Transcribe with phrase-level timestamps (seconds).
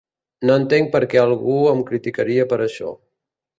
[0.49, 2.93] No entenc per què algú em criticaria per això.